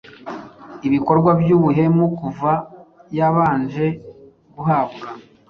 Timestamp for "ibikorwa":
0.87-1.29